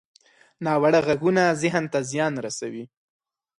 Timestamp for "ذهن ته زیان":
1.61-2.33